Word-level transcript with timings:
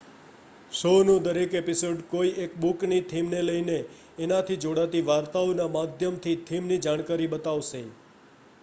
show 0.71 0.93
નો 1.03 1.17
દરેક 1.25 1.51
episode 1.59 1.99
કોઈ 2.09 2.31
એક 2.43 2.55
બુક 2.59 2.79
ની 2.85 3.03
થીમ 3.03 3.29
ને 3.29 3.41
લઈને 3.43 3.77
એના 4.19 4.41
થી 4.41 4.59
જોડાતી 4.59 5.05
વાર્તાઓ 5.05 5.53
ના 5.55 5.71
માધ્યમ 5.71 6.15
થી 6.19 6.35
એ 6.35 6.43
થીમ 6.45 6.63
ની 6.67 6.81
જાણકારી 6.81 7.31
બતાવશે 7.31 7.81